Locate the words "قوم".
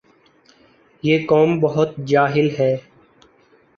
1.27-1.59